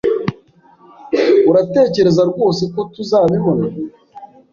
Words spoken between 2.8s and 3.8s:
tuzabibona?